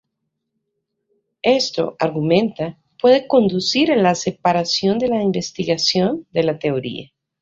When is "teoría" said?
6.57-7.11